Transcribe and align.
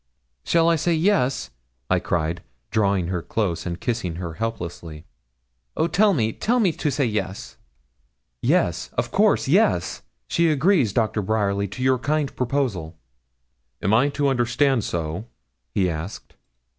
'Shall 0.43 0.67
I 0.67 0.77
say, 0.77 0.95
yes?' 0.95 1.51
I 1.87 1.99
cried, 1.99 2.41
drawing 2.71 3.09
her 3.09 3.21
close, 3.21 3.67
and 3.67 3.79
kissing 3.79 4.15
her 4.15 4.33
helplessly. 4.33 5.05
'Oh, 5.77 5.85
tell 5.85 6.15
me 6.15 6.33
tell 6.33 6.59
me 6.59 6.71
to 6.71 6.89
say, 6.89 7.05
yes.' 7.05 7.57
'Yes, 8.41 8.89
of 8.93 9.11
course, 9.11 9.47
yes. 9.47 10.01
She 10.27 10.49
agrees, 10.49 10.91
Doctor 10.91 11.21
Bryerly, 11.21 11.67
to 11.67 11.83
your 11.83 11.99
kind 11.99 12.35
proposal.' 12.35 12.97
'I 13.83 14.05
am 14.05 14.11
to 14.13 14.27
understand 14.29 14.83
so?' 14.83 15.27
he 15.69 15.87
asked. 15.87 16.33